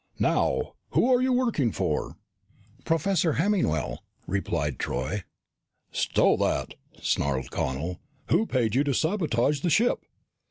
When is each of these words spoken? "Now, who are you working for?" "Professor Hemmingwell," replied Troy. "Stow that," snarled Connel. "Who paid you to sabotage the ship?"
"Now, 0.17 0.73
who 0.93 1.13
are 1.13 1.21
you 1.21 1.31
working 1.31 1.71
for?" 1.71 2.17
"Professor 2.85 3.33
Hemmingwell," 3.33 3.99
replied 4.25 4.79
Troy. 4.79 5.25
"Stow 5.91 6.35
that," 6.37 6.73
snarled 6.99 7.51
Connel. 7.51 7.99
"Who 8.29 8.47
paid 8.47 8.73
you 8.73 8.83
to 8.85 8.95
sabotage 8.95 9.59
the 9.59 9.69
ship?" 9.69 10.03